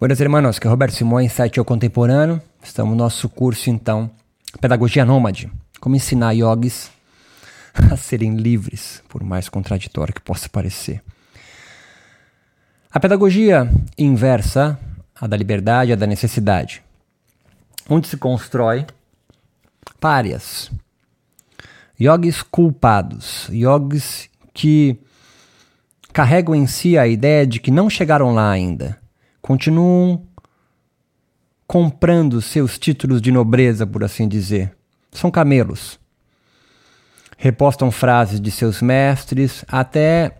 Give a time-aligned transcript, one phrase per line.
[0.00, 2.40] Buenas hermanos, que é Roberto Simões, site O Contemporâneo.
[2.62, 4.08] Estamos no nosso curso, então,
[4.60, 5.50] Pedagogia Nômade.
[5.80, 6.88] Como ensinar yogis
[7.90, 11.02] a serem livres, por mais contraditório que possa parecer.
[12.92, 13.68] A pedagogia
[13.98, 14.78] inversa,
[15.20, 16.80] a da liberdade, a da necessidade,
[17.90, 18.86] onde se constrói
[19.98, 20.70] párias,
[22.00, 24.96] yogis culpados, yogis que
[26.12, 28.96] carregam em si a ideia de que não chegaram lá ainda
[29.48, 30.26] continuam
[31.66, 34.76] comprando seus títulos de nobreza, por assim dizer.
[35.10, 35.98] São camelos.
[37.38, 40.36] Repostam frases de seus mestres até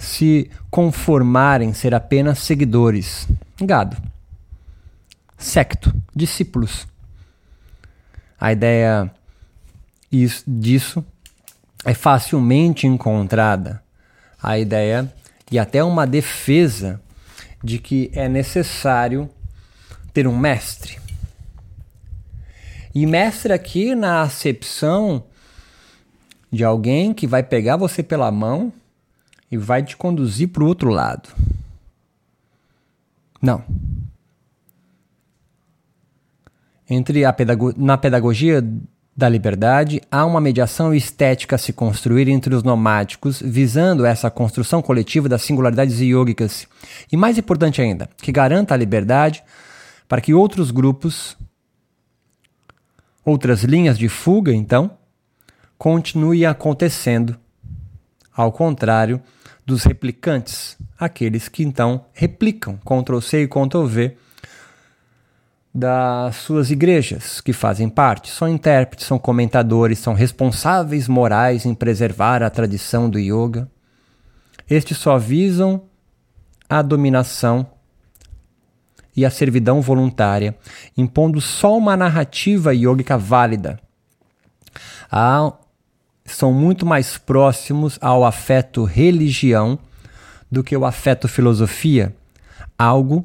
[0.00, 3.28] se conformarem ser apenas seguidores.
[3.60, 3.96] Gado.
[5.38, 5.94] Secto.
[6.12, 6.88] Discípulos.
[8.36, 9.14] A ideia
[10.44, 11.06] disso
[11.84, 13.80] é facilmente encontrada.
[14.42, 15.14] A ideia
[15.52, 17.00] e até uma defesa
[17.64, 19.30] de que é necessário
[20.12, 20.98] ter um mestre.
[22.94, 25.24] E mestre aqui na acepção
[26.52, 28.70] de alguém que vai pegar você pela mão
[29.50, 31.30] e vai te conduzir para o outro lado.
[33.40, 33.64] Não.
[36.88, 38.62] Entre a pedago na pedagogia
[39.16, 44.82] da liberdade, há uma mediação estética a se construir entre os nomádicos, visando essa construção
[44.82, 46.66] coletiva das singularidades yogicas.
[47.12, 49.42] E mais importante ainda, que garanta a liberdade
[50.08, 51.36] para que outros grupos,
[53.24, 54.90] outras linhas de fuga, então,
[55.78, 57.36] continuem acontecendo,
[58.34, 59.22] ao contrário
[59.64, 64.16] dos replicantes, aqueles que então replicam Ctrl-C e Ctrl-V
[65.74, 68.30] das suas igrejas que fazem parte.
[68.30, 73.68] São intérpretes, são comentadores, são responsáveis morais em preservar a tradição do yoga.
[74.70, 75.82] Estes só visam
[76.68, 77.66] a dominação
[79.16, 80.56] e a servidão voluntária,
[80.96, 83.80] impondo só uma narrativa yogica válida.
[85.10, 85.52] Ah,
[86.24, 89.78] são muito mais próximos ao afeto religião
[90.50, 92.14] do que o afeto filosofia,
[92.78, 93.24] algo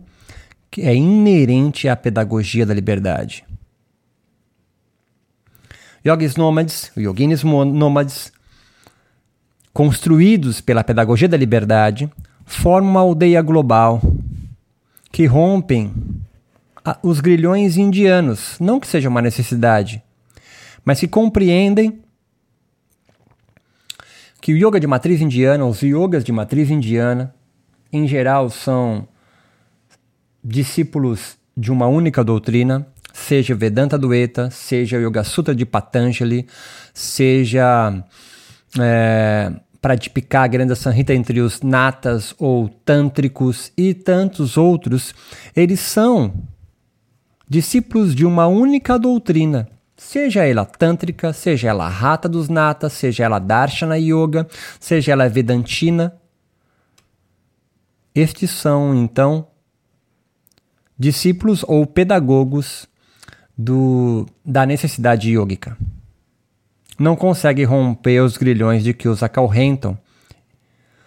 [0.72, 3.44] que é inerente à pedagogia da liberdade.
[6.06, 8.32] Yogis nômades, yoginis nômades,
[9.74, 12.10] construídos pela pedagogia da liberdade,
[12.46, 14.02] formam uma aldeia global
[15.12, 15.94] que rompem
[17.04, 20.02] os grilhões indianos, não que seja uma necessidade,
[20.86, 22.02] mas que compreendem
[24.42, 27.34] que o yoga de matriz indiana, os yogas de matriz indiana,
[27.92, 29.08] em geral são
[30.44, 36.48] discípulos de uma única doutrina, seja Vedanta Dueta, seja Yoga Sutra de Patanjali,
[36.94, 38.04] seja
[38.80, 39.52] é,
[39.82, 40.44] Pradipika
[40.76, 45.14] Sanhita entre os natas ou tântricos e tantos outros,
[45.56, 46.34] eles são
[47.48, 49.68] discípulos de uma única doutrina,
[49.98, 54.48] seja ela tântrica, seja ela rata dos natas, seja ela darshana yoga,
[54.80, 56.14] seja ela vedantina.
[58.14, 59.48] Estes são então
[61.00, 62.88] discípulos ou pedagogos
[63.58, 65.78] do, da necessidade yógica.
[67.00, 69.98] Não conseguem romper os grilhões de que os acorrentam.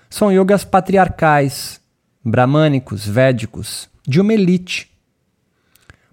[0.09, 1.81] São yogas patriarcais,
[2.25, 4.91] bramânicos, védicos, de uma elite.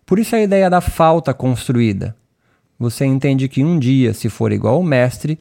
[0.06, 2.16] Por isso a ideia da falta construída.
[2.78, 5.40] Você entende que um dia, se for igual ao mestre,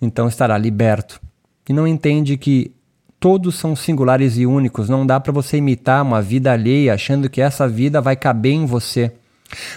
[0.00, 1.20] então estará liberto.
[1.68, 2.74] E não entende que
[3.24, 7.40] todos são singulares e únicos, não dá para você imitar uma vida alheia achando que
[7.40, 9.14] essa vida vai caber em você.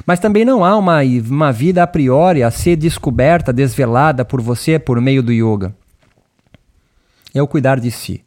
[0.06, 4.78] Mas também não há uma, uma vida a priori a ser descoberta, desvelada por você
[4.78, 5.74] por meio do yoga.
[7.34, 8.22] É o cuidar de si.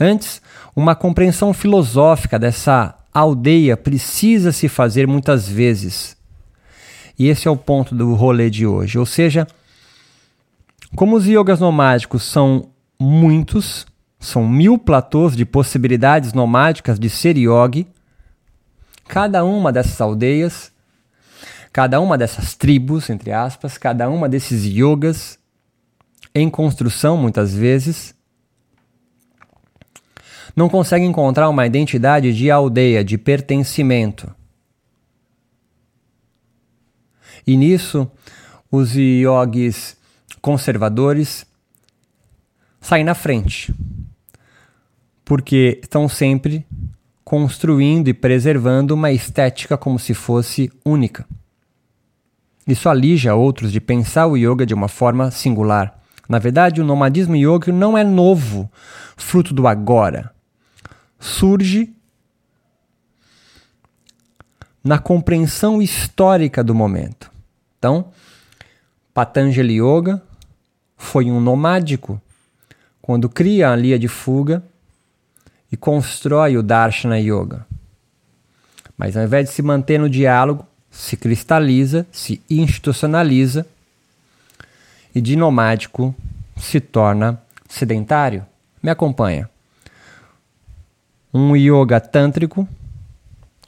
[0.00, 0.42] Antes,
[0.74, 6.16] uma compreensão filosófica dessa aldeia precisa se fazer muitas vezes.
[7.16, 8.98] E esse é o ponto do rolê de hoje.
[8.98, 9.46] Ou seja,
[10.96, 13.86] como os yogas nomádicos são muitos,
[14.22, 17.88] são mil platôs de possibilidades nomádicas de ser yogi.
[19.08, 20.72] Cada uma dessas aldeias,
[21.72, 25.40] cada uma dessas tribos, entre aspas, cada uma desses yogas,
[26.32, 28.14] em construção muitas vezes,
[30.54, 34.32] não consegue encontrar uma identidade de aldeia, de pertencimento.
[37.44, 38.08] E nisso,
[38.70, 39.96] os yogis
[40.40, 41.44] conservadores
[42.80, 43.74] saem na frente
[45.24, 46.66] porque estão sempre
[47.24, 51.26] construindo e preservando uma estética como se fosse única.
[52.66, 55.98] Isso alija outros de pensar o yoga de uma forma singular.
[56.28, 58.70] Na verdade, o nomadismo yoga não é novo,
[59.16, 60.32] fruto do agora.
[61.18, 61.92] Surge
[64.82, 67.30] na compreensão histórica do momento.
[67.78, 68.10] Então,
[69.14, 70.22] Patanjali Yoga
[70.96, 72.20] foi um nomádico
[73.00, 74.62] quando cria a linha de fuga
[75.72, 77.66] e constrói o Darshana Yoga.
[78.96, 83.66] Mas ao invés de se manter no diálogo, se cristaliza, se institucionaliza
[85.14, 86.14] e de nomádico
[86.58, 88.46] se torna sedentário.
[88.82, 89.48] Me acompanha.
[91.32, 92.68] Um yoga tântrico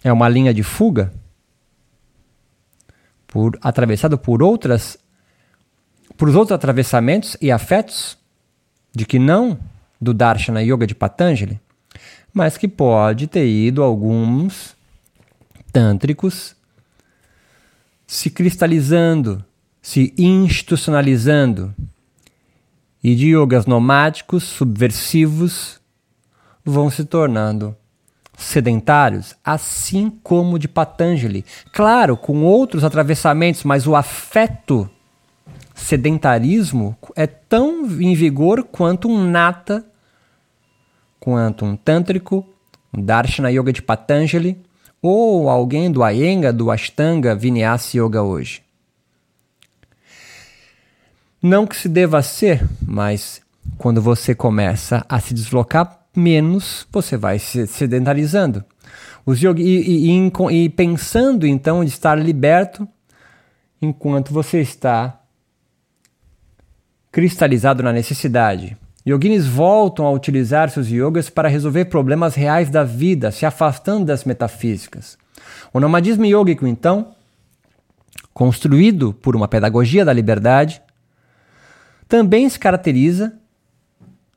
[0.02, 1.10] é uma linha de fuga
[3.26, 4.98] por, atravessado por outras
[6.16, 8.16] por outros atravessamentos e afetos
[8.94, 9.58] de que não
[10.00, 11.58] do Darshana Yoga de Patanjali,
[12.34, 14.76] mas que pode ter ido alguns
[15.72, 16.56] tântricos
[18.06, 19.42] se cristalizando,
[19.80, 21.74] se institucionalizando,
[23.02, 25.78] e de yogas nomádicos subversivos
[26.64, 27.76] vão se tornando
[28.36, 31.44] sedentários, assim como de Patanjali.
[31.72, 34.88] Claro, com outros atravessamentos, mas o afeto
[35.74, 39.84] sedentarismo é tão em vigor quanto um nata,
[41.24, 42.46] quanto um tântrico,
[42.92, 44.62] um Darshana Yoga de Patanjali,
[45.00, 48.62] ou alguém do Iyengar, do Ashtanga Vinyasa Yoga hoje.
[51.42, 53.40] Não que se deva ser, mas
[53.78, 58.62] quando você começa a se deslocar menos você vai se sedentarizando.
[59.24, 62.86] Os yogi, e, e, e, e pensando então de estar liberto
[63.80, 65.20] enquanto você está
[67.10, 68.76] cristalizado na necessidade.
[69.06, 74.24] Yoginis voltam a utilizar seus yogas para resolver problemas reais da vida, se afastando das
[74.24, 75.18] metafísicas.
[75.72, 77.14] O nomadismo yógico, então,
[78.32, 80.80] construído por uma pedagogia da liberdade,
[82.08, 83.34] também se caracteriza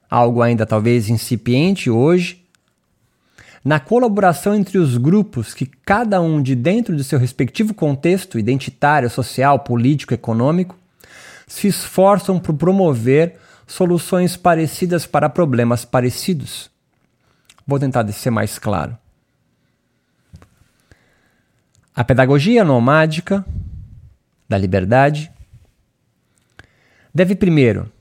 [0.09, 2.43] algo ainda talvez incipiente hoje,
[3.63, 9.09] na colaboração entre os grupos que cada um de dentro do seu respectivo contexto identitário,
[9.09, 10.77] social, político, econômico,
[11.45, 13.37] se esforçam por promover
[13.67, 16.71] soluções parecidas para problemas parecidos.
[17.67, 18.97] Vou tentar ser mais claro.
[21.93, 23.45] A pedagogia nomádica
[24.47, 25.29] da liberdade
[27.13, 27.91] deve primeiro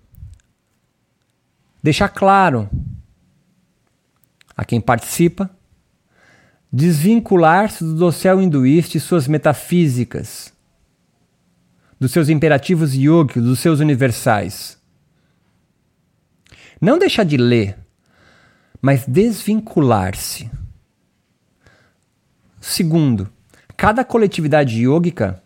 [1.83, 2.71] deixar claro
[4.57, 5.51] a quem participa
[6.71, 10.53] desvincular-se do dossel hinduísta e suas metafísicas,
[11.99, 14.77] dos seus imperativos yogis, dos seus universais.
[16.81, 17.79] Não deixar de ler,
[18.81, 20.51] mas desvincular-se.
[22.61, 23.29] Segundo,
[23.77, 25.43] cada coletividade yógica,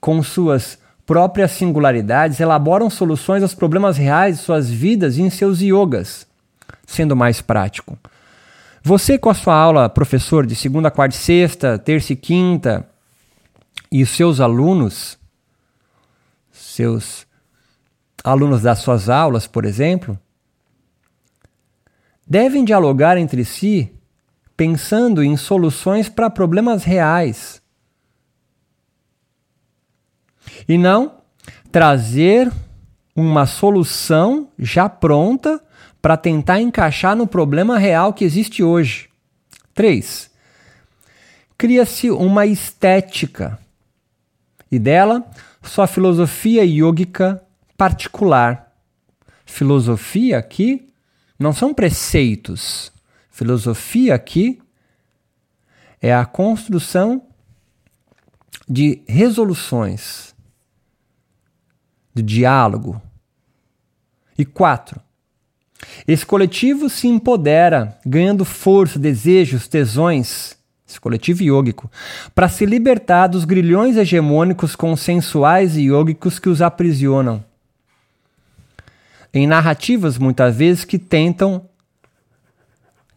[0.00, 5.60] com suas próprias singularidades, elaboram soluções aos problemas reais de suas vidas e em seus
[5.60, 6.26] yogas,
[6.86, 7.98] sendo mais prático.
[8.82, 12.86] Você, com a sua aula, professor, de segunda, quarta e sexta, terça e quinta,
[13.90, 15.18] e os seus alunos,
[16.52, 17.23] seus
[18.24, 20.18] alunos das suas aulas, por exemplo,
[22.26, 23.92] devem dialogar entre si
[24.56, 27.62] pensando em soluções para problemas reais
[30.66, 31.16] e não
[31.70, 32.50] trazer
[33.14, 35.62] uma solução já pronta
[36.00, 39.08] para tentar encaixar no problema real que existe hoje.
[39.74, 40.30] 3.
[41.56, 43.58] Cria-se uma estética
[44.70, 45.24] e dela
[45.62, 47.42] sua filosofia yógica
[47.76, 48.72] particular.
[49.44, 50.88] Filosofia aqui
[51.38, 52.92] não são preceitos.
[53.30, 54.60] Filosofia aqui
[56.00, 57.22] é a construção
[58.68, 60.34] de resoluções
[62.14, 63.00] de diálogo.
[64.38, 65.00] E quatro,
[66.06, 71.90] esse coletivo se empodera, ganhando força, desejos, tesões, esse coletivo iógico,
[72.34, 77.44] para se libertar dos grilhões hegemônicos consensuais e iógicos que os aprisionam.
[79.34, 81.68] Em narrativas, muitas vezes, que tentam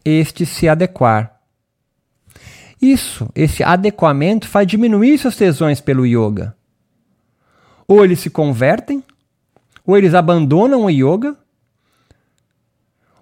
[0.04, 1.38] este se adequar.
[2.82, 6.56] Isso, esse adequamento, faz diminuir suas tesões pelo yoga.
[7.86, 9.02] Ou eles se convertem,
[9.86, 11.36] ou eles abandonam o yoga,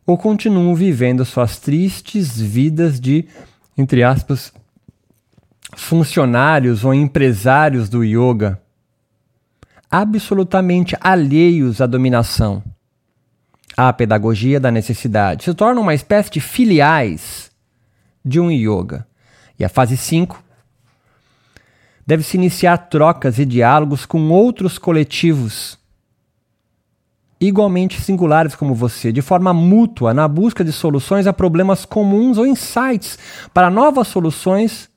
[0.07, 3.27] ou continuam vivendo suas tristes vidas de,
[3.77, 4.53] entre aspas,
[5.77, 8.61] funcionários ou empresários do yoga,
[9.91, 12.63] absolutamente alheios à dominação,
[13.77, 15.45] à pedagogia da necessidade.
[15.45, 17.51] Se tornam uma espécie de filiais
[18.25, 19.07] de um yoga.
[19.59, 20.43] E a fase 5
[22.07, 25.79] deve-se iniciar trocas e diálogos com outros coletivos
[27.41, 32.47] igualmente singulares como você, de forma mútua, na busca de soluções a problemas comuns ou
[32.47, 33.19] insights
[33.53, 34.89] para novas soluções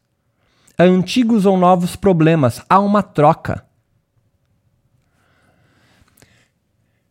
[0.77, 2.61] a antigos ou novos problemas.
[2.69, 3.65] Há uma troca.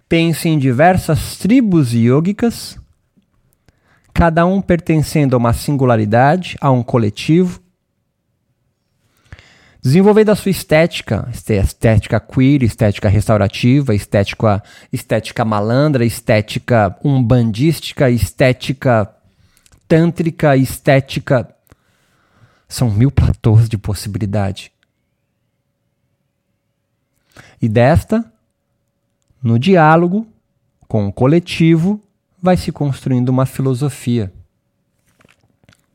[0.09, 2.79] Pense em diversas tribos yogicas,
[4.15, 7.61] cada um pertencendo a uma singularidade, a um coletivo.
[9.83, 14.63] Desenvolvendo a sua estética, estética queer, estética restaurativa, estética,
[14.93, 19.15] estética malandra, estética umbandística, estética
[19.87, 21.55] tântrica, estética.
[22.69, 24.71] São mil platôs de possibilidade.
[27.61, 28.31] E desta,
[29.43, 30.27] no diálogo
[30.87, 32.01] com o coletivo,
[32.43, 34.33] vai se construindo uma filosofia.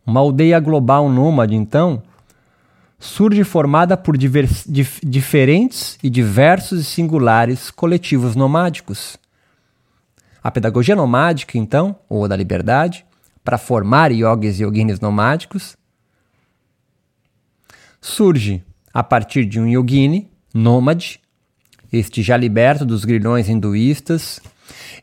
[0.06, 2.04] Uma aldeia global nômade, então,
[3.00, 9.18] surge formada por dif diferentes e diversos e singulares coletivos nomádicos.
[10.44, 13.06] A pedagogia nomádica, então, ou da liberdade,
[13.44, 15.78] para formar yogis e yoginis nomádicos,
[18.00, 21.23] surge a partir de um yogini nômade
[21.94, 24.42] este já liberto dos grilhões hinduístas,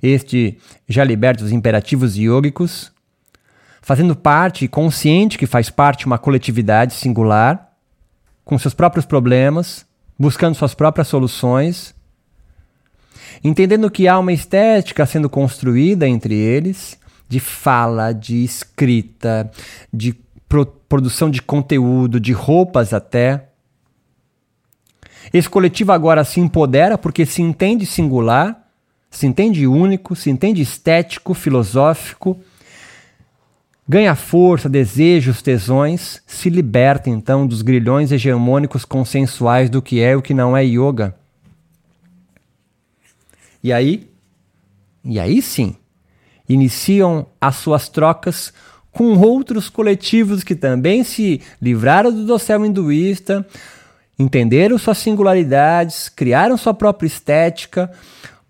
[0.02, 2.90] este já liberto dos imperativos iógicos,
[3.80, 7.70] fazendo parte, consciente que faz parte de uma coletividade singular,
[8.44, 9.86] com seus próprios problemas,
[10.18, 11.94] buscando suas próprias soluções,
[13.44, 19.48] entendendo que há uma estética sendo construída entre eles, de fala, de escrita,
[19.92, 20.14] de
[20.48, 23.49] pro produção de conteúdo, de roupas até,
[25.32, 28.68] esse coletivo agora se empodera porque se entende singular,
[29.10, 32.38] se entende único, se entende estético, filosófico,
[33.88, 40.16] ganha força, desejos, tesões, se liberta então dos grilhões hegemônicos consensuais do que é e
[40.16, 41.16] o que não é yoga.
[43.62, 44.08] E aí,
[45.04, 45.76] e aí sim,
[46.48, 48.52] iniciam as suas trocas
[48.90, 53.46] com outros coletivos que também se livraram do dossel hinduísta,
[54.20, 57.90] entenderam suas singularidades, criaram sua própria estética,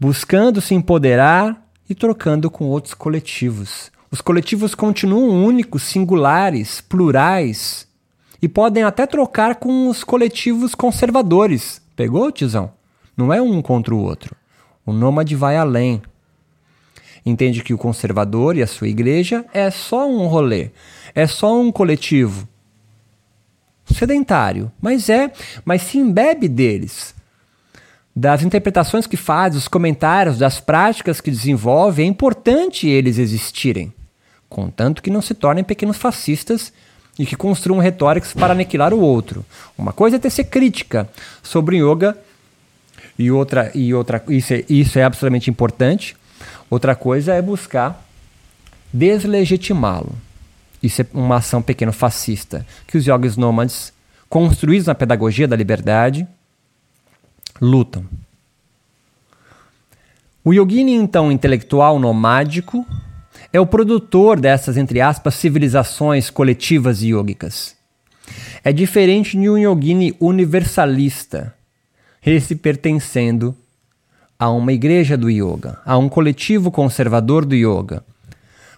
[0.01, 3.93] buscando se empoderar e trocando com outros coletivos.
[4.11, 7.87] Os coletivos continuam únicos, singulares, plurais
[8.43, 11.81] e podem até trocar com os coletivos conservadores.
[11.95, 12.73] Pegou, tizão?
[13.17, 14.35] Não é um contra o outro.
[14.85, 16.03] O nômade vai além.
[17.25, 20.71] Entende que o conservador e a sua igreja é só um rolê,
[21.15, 22.49] é só um coletivo
[23.95, 25.33] sedentário, mas é,
[25.65, 27.15] mas se embebe deles.
[28.15, 33.93] Das interpretações que faz, dos comentários, das práticas que desenvolve, é importante eles existirem,
[34.49, 36.73] contanto que não se tornem pequenos fascistas
[37.19, 39.45] e que construam retóricas para aniquilar o outro.
[39.77, 41.09] Uma coisa é ter ser crítica
[41.43, 42.17] sobre yoga
[43.19, 46.17] e outra e outra isso é, isso é absolutamente importante.
[46.71, 48.03] Outra coisa é buscar
[48.93, 50.15] deslegitimá-lo.
[50.83, 53.93] Isso é uma ação pequeno fascista que os yogis nômades,
[54.29, 56.27] construídos na pedagogia da liberdade,
[57.61, 58.05] lutam.
[60.43, 62.87] O yogini, então, intelectual nomádico,
[63.53, 67.77] é o produtor dessas, entre aspas, civilizações coletivas yogicas.
[68.65, 71.55] É diferente de um yogini universalista,
[72.25, 73.55] esse pertencendo
[74.39, 78.03] a uma igreja do yoga, a um coletivo conservador do yoga,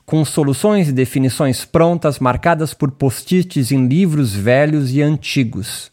[0.05, 5.91] com soluções e definições prontas marcadas por post-its em livros velhos e antigos.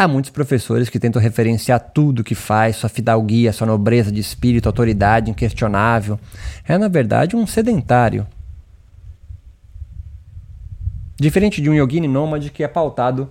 [0.00, 4.68] Há muitos professores que tentam referenciar tudo que faz, sua fidalguia, sua nobreza de espírito,
[4.68, 6.20] autoridade inquestionável.
[6.64, 8.24] É, na verdade, um sedentário.
[11.20, 13.28] Diferente de um yogini nômade que é pautado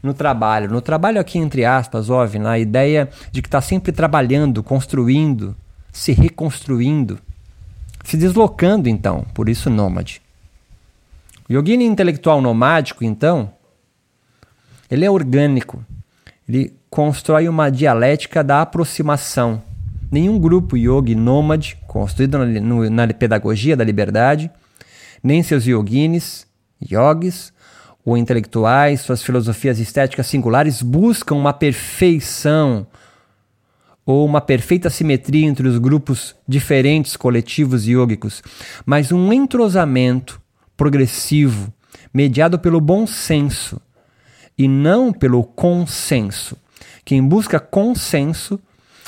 [0.00, 0.70] no trabalho.
[0.70, 5.56] No trabalho aqui, entre aspas, óbvio, na ideia de que está sempre trabalhando, construindo,
[5.96, 7.18] se reconstruindo,
[8.04, 10.20] se deslocando então, por isso nômade.
[11.48, 13.50] O yogini intelectual nomádico, então,
[14.90, 15.82] ele é orgânico.
[16.46, 19.62] Ele constrói uma dialética da aproximação.
[20.12, 24.50] Nenhum grupo yogi nômade, construído na, na pedagogia da liberdade,
[25.22, 26.46] nem seus yoginis,
[26.92, 27.54] yogis,
[28.04, 32.86] ou intelectuais, suas filosofias estéticas singulares buscam uma perfeição
[34.06, 38.40] ou uma perfeita simetria entre os grupos diferentes coletivos yogicos,
[38.86, 40.40] mas um entrosamento
[40.76, 41.74] progressivo,
[42.14, 43.80] mediado pelo bom senso
[44.56, 46.56] e não pelo consenso.
[47.04, 48.60] Quem busca consenso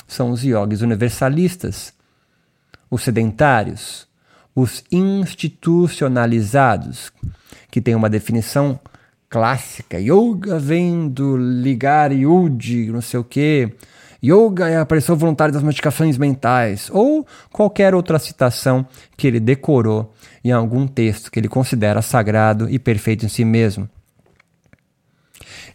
[0.05, 1.93] são os yogis universalistas,
[2.91, 4.05] os sedentários,
[4.53, 7.13] os institucionalizados,
[7.71, 8.77] que têm uma definição
[9.29, 9.97] clássica.
[9.97, 13.71] Yoga vem do ligar yud, não sei o quê
[14.23, 18.85] Yoga é a aparição voluntária das modificações mentais, ou qualquer outra citação
[19.15, 23.89] que ele decorou em algum texto que ele considera sagrado e perfeito em si mesmo.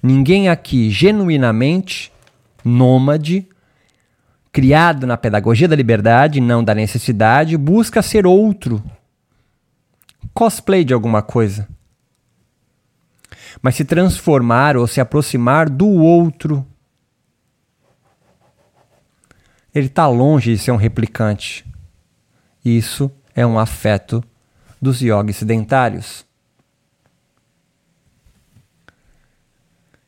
[0.03, 2.13] Ninguém aqui genuinamente
[2.63, 3.49] nômade,
[4.53, 8.83] criado na pedagogia da liberdade, não da necessidade, busca ser outro.
[10.35, 11.67] Cosplay de alguma coisa.
[13.63, 16.67] Mas se transformar ou se aproximar do outro
[19.75, 21.67] ele está longe de ser um replicante.
[22.65, 24.23] Isso é um afeto
[24.81, 26.25] dos yogis sedentários.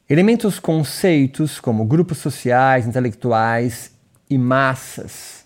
[0.09, 3.93] Elementos conceitos como grupos sociais, intelectuais
[4.31, 5.45] e massas,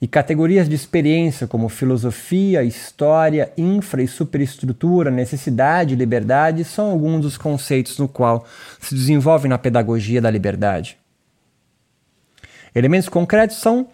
[0.00, 7.22] e categorias de experiência como filosofia, história, infra e superestrutura, necessidade e liberdade são alguns
[7.22, 8.46] dos conceitos no qual
[8.78, 10.98] se desenvolve na pedagogia da liberdade.
[12.74, 13.88] Elementos concretos são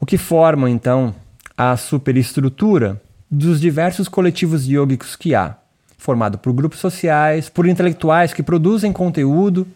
[0.00, 1.14] o que formam, então,
[1.56, 5.56] a superestrutura dos diversos coletivos yogicos que há,
[5.96, 9.66] formado por grupos sociais, por intelectuais que produzem conteúdo,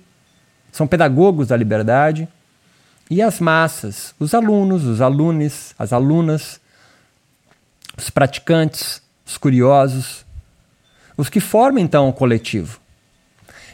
[0.72, 2.28] são pedagogos da liberdade,
[3.08, 6.60] e as massas, os alunos, os alunos, as alunas,
[7.96, 10.26] os praticantes, os curiosos,
[11.16, 12.80] os que formam então o coletivo.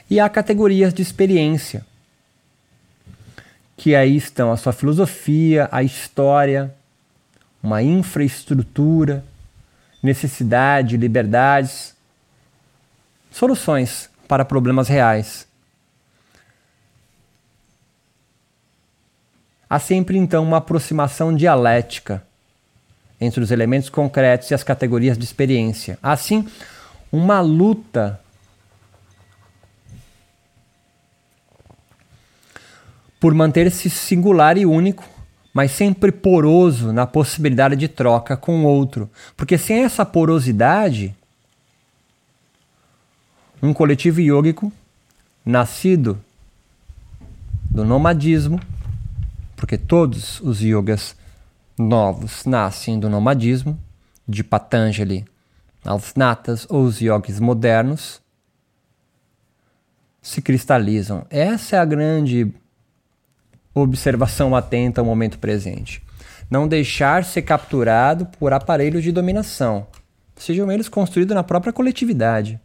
[0.09, 1.85] E há categorias de experiência,
[3.83, 6.73] que aí estão a sua filosofia, a história,
[7.61, 9.25] uma infraestrutura,
[10.01, 11.93] necessidade, liberdades,
[13.29, 15.49] soluções para problemas reais.
[19.69, 22.25] Há sempre então uma aproximação dialética
[23.21, 25.99] entre os elementos concretos e as categorias de experiência.
[26.01, 26.49] Assim,
[27.11, 28.21] uma luta
[33.23, 35.09] por manter-se singular e único,
[35.55, 39.09] mas sempre poroso na possibilidade de troca com o outro.
[39.37, 41.15] Porque sem essa porosidade,
[43.63, 44.73] um coletivo yógico
[45.47, 46.19] nascido
[47.71, 48.59] do nomadismo,
[49.55, 51.15] porque todos os yogas
[51.79, 53.79] novos nascem do nomadismo,
[54.29, 55.25] de Patanjali
[55.85, 58.21] aos natas ou os yogis modernos,
[60.21, 61.25] se cristalizam.
[61.31, 62.53] Essa é a grande
[63.75, 66.03] observação atenta ao momento presente.
[66.51, 69.87] Não deixar ser capturado por aparelhos de dominação,
[70.37, 72.61] sejam eles construídos na própria coletividade.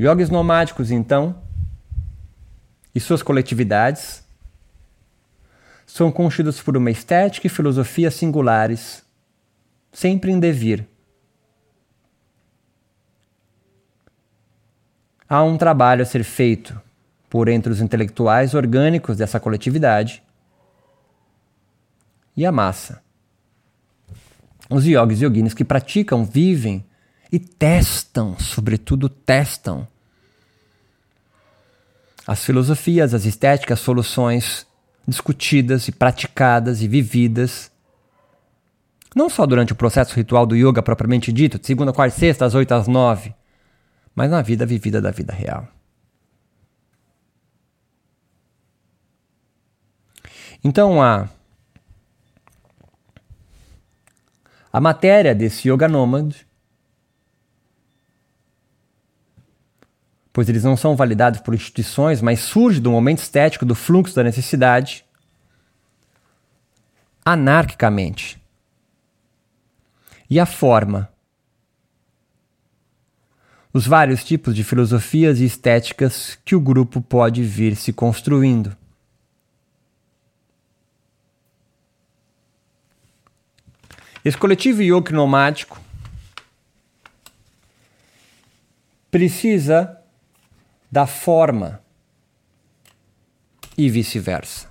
[0.00, 1.40] Yogis nomádicos, então,
[2.94, 4.26] e suas coletividades
[5.86, 9.04] são constituídos por uma estética e filosofia singulares,
[9.92, 10.86] sempre em devir.
[15.28, 16.80] Há um trabalho a ser feito
[17.32, 20.22] por entre os intelectuais orgânicos dessa coletividade
[22.36, 23.02] e a massa.
[24.68, 26.84] Os yogis e yoginis que praticam, vivem
[27.32, 29.88] e testam, sobretudo testam,
[32.26, 34.66] as filosofias, as estéticas, as soluções
[35.08, 37.72] discutidas e praticadas e vividas,
[39.16, 42.54] não só durante o processo ritual do yoga propriamente dito, de segunda, quarta, sexta, às
[42.54, 43.34] oito às nove,
[44.14, 45.66] mas na vida vivida da vida real.
[50.64, 51.28] Então a
[54.72, 56.46] a matéria desse yoga nômade,
[60.32, 64.24] pois eles não são validados por instituições, mas surge do momento estético do fluxo da
[64.24, 65.04] necessidade,
[67.22, 68.40] anarquicamente.
[70.30, 71.12] E a forma?
[73.74, 78.74] Os vários tipos de filosofias e estéticas que o grupo pode vir se construindo.
[84.24, 85.80] Esse coletivo yoke nomádico
[89.10, 89.98] precisa
[90.90, 91.80] da forma
[93.76, 94.68] e vice-versa.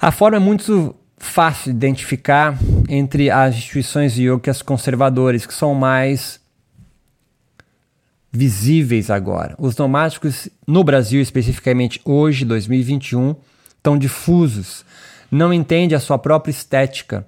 [0.00, 6.40] A forma é muito fácil de identificar entre as instituições yogas conservadoras, que são mais
[8.32, 9.54] visíveis agora.
[9.58, 13.36] Os nomádicos no Brasil, especificamente hoje, 2021,
[13.76, 14.84] estão difusos.
[15.30, 17.26] Não entende a sua própria estética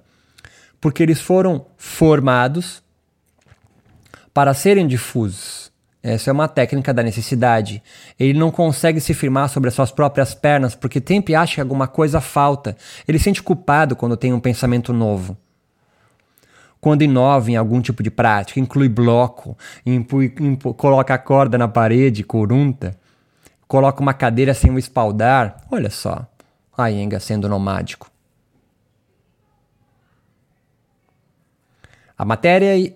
[0.87, 2.81] porque eles foram formados
[4.33, 5.73] para serem difusos.
[6.01, 7.83] Essa é uma técnica da necessidade.
[8.17, 11.89] Ele não consegue se firmar sobre as suas próprias pernas porque sempre acha que alguma
[11.89, 12.77] coisa falta.
[13.09, 15.37] Ele se sente culpado quando tem um pensamento novo.
[16.81, 19.59] Quando inova em algum tipo de prática, inclui bloco,
[20.77, 22.97] coloca a corda na parede, corunta.
[23.67, 25.67] coloca uma cadeira sem um espaldar.
[25.69, 26.25] Olha só,
[26.79, 28.09] a Iyengar sendo nomádico.
[32.17, 32.95] A matéria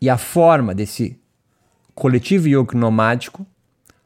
[0.00, 1.18] e a forma desse
[1.94, 3.46] coletivo yoga nomádico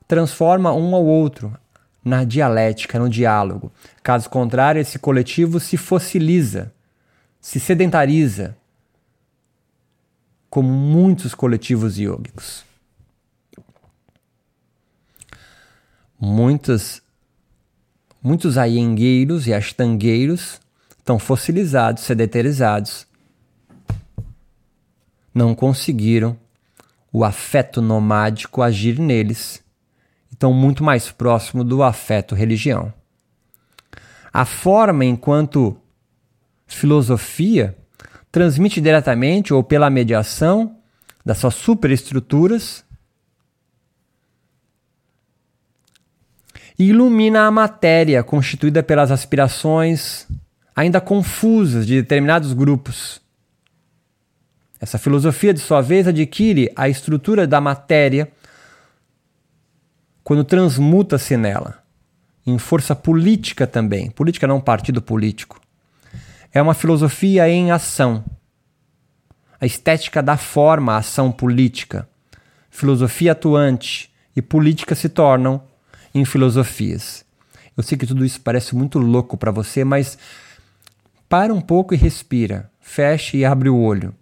[0.08, 1.56] transforma um ao outro
[2.04, 3.72] na dialética, no diálogo.
[4.02, 6.72] Caso contrário, esse coletivo se fossiliza,
[7.40, 8.56] se sedentariza,
[10.50, 12.64] como muitos coletivos yogicos.
[16.20, 17.02] Muitos,
[18.22, 20.60] muitos ayengueiros e ashtangueiros
[20.98, 23.06] estão fossilizados, sedentarizados,
[25.34, 26.36] não conseguiram
[27.12, 29.62] o afeto nomádico agir neles,
[30.30, 32.92] estão muito mais próximo do afeto religião.
[34.32, 35.76] A forma enquanto
[36.66, 37.76] filosofia
[38.30, 40.78] transmite diretamente ou pela mediação
[41.24, 42.84] das suas superestruturas
[46.78, 50.26] e ilumina a matéria constituída pelas aspirações
[50.74, 53.21] ainda confusas de determinados grupos.
[54.82, 58.32] Essa filosofia, de sua vez, adquire a estrutura da matéria
[60.24, 61.84] quando transmuta-se nela,
[62.44, 64.10] em força política também.
[64.10, 65.60] Política não partido político
[66.52, 68.24] é uma filosofia em ação.
[69.60, 72.08] A estética dá forma à ação política.
[72.68, 75.62] Filosofia atuante e política se tornam
[76.12, 77.24] em filosofias.
[77.76, 80.18] Eu sei que tudo isso parece muito louco para você, mas
[81.28, 82.68] para um pouco e respira.
[82.80, 84.12] Feche e abre o olho.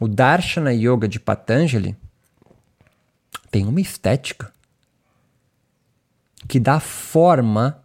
[0.00, 1.96] O Darshana Yoga de Patanjali
[3.50, 4.52] tem uma estética
[6.46, 7.82] que dá forma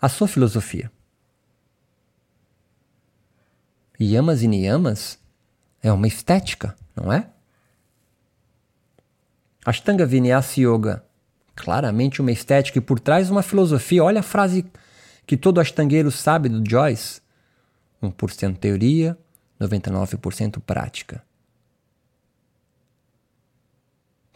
[0.00, 0.90] à sua filosofia.
[4.00, 5.18] yamas e niyamas
[5.82, 7.28] é uma estética, não é?
[9.64, 11.04] Ashtanga Vinyasa Yoga,
[11.54, 14.02] claramente uma estética e por trás uma filosofia.
[14.02, 14.66] Olha a frase
[15.24, 17.20] que todo ashtangueiro sabe do Joyce:
[18.02, 19.16] 1% teoria,
[19.62, 21.22] 99% prática.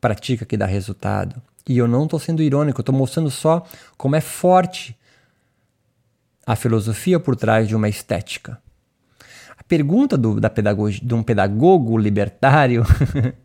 [0.00, 1.40] Pratica que dá resultado.
[1.68, 4.96] E eu não estou sendo irônico, estou mostrando só como é forte
[6.46, 8.60] a filosofia por trás de uma estética
[9.68, 12.84] pergunta do, da de um pedagogo libertário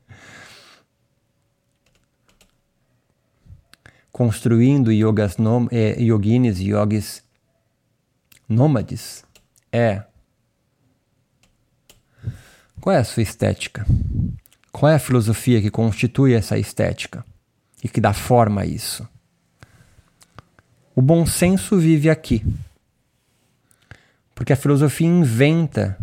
[4.12, 7.24] construindo yogas nom, é, yoginis e yogis
[8.48, 9.24] nômades
[9.72, 10.04] é
[12.82, 13.86] qual é a sua estética?
[14.72, 17.24] Qual é a filosofia que constitui essa estética
[17.84, 19.08] e que dá forma a isso?
[20.96, 22.44] O bom senso vive aqui.
[24.34, 25.96] Porque a filosofia inventa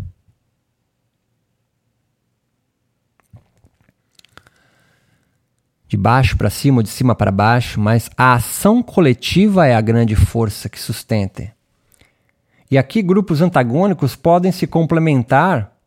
[5.85, 10.15] de baixo para cima de cima para baixo, mas a ação coletiva é a grande
[10.15, 11.51] força que sustenta.
[12.71, 15.78] E aqui grupos antagônicos podem se complementar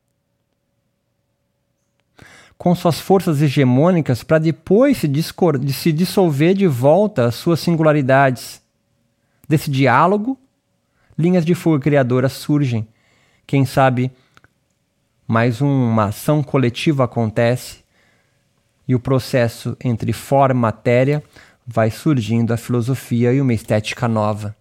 [2.63, 8.63] com suas forças hegemônicas para depois se, de se dissolver de volta às suas singularidades.
[9.49, 10.39] Desse diálogo,
[11.19, 12.87] linhas de fuga criadoras surgem.
[13.49, 14.13] Quem sabe
[15.27, 17.83] mais uma ação coletiva acontece
[18.87, 21.25] e o processo entre forma e matéria
[21.67, 24.55] vai surgindo a filosofia e uma estética nova.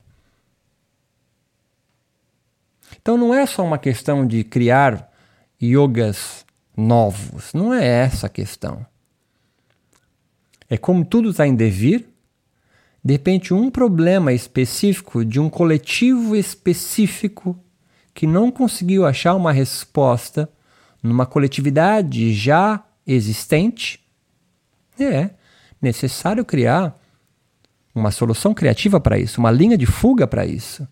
[3.00, 5.08] Então não é só uma questão de criar
[5.62, 6.44] yogas
[6.82, 8.86] novos, não é essa a questão.
[10.70, 12.08] É como tudo está em devir,
[13.04, 17.58] de repente um problema específico de um coletivo específico
[18.14, 20.50] que não conseguiu achar uma resposta
[21.02, 24.02] numa coletividade já existente
[25.00, 25.32] é
[25.82, 27.00] necessário criar
[27.94, 30.88] uma solução criativa para isso, uma linha de fuga para isso.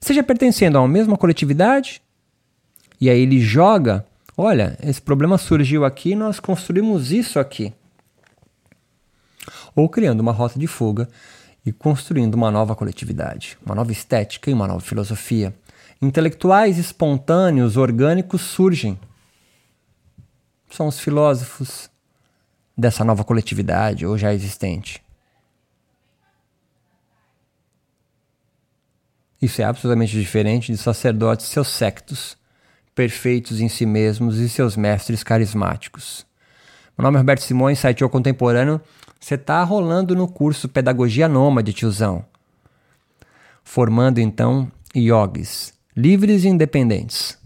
[0.00, 2.02] Seja pertencendo a uma mesma coletividade,
[3.00, 4.06] e aí ele joga:
[4.36, 7.72] olha, esse problema surgiu aqui, nós construímos isso aqui.
[9.74, 11.08] Ou criando uma rota de fuga
[11.64, 15.54] e construindo uma nova coletividade, uma nova estética e uma nova filosofia.
[16.00, 18.98] Intelectuais espontâneos, orgânicos surgem
[20.70, 21.90] são os filósofos
[22.76, 25.02] dessa nova coletividade ou já existente.
[29.40, 32.36] Isso é absolutamente diferente de sacerdotes seus sectos,
[32.96, 36.26] perfeitos em si mesmos e seus mestres carismáticos.
[36.96, 38.80] Meu nome é Roberto Simões, site O Contemporâneo.
[39.20, 42.24] Você está rolando no curso Pedagogia Nômade, tiozão.
[43.62, 47.38] Formando então yogis, livres e independentes